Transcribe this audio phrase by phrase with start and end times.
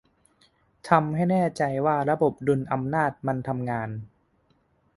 [0.89, 3.89] ทำให้แน่ใจว่าระบบดุลอำนาจมันทำงาน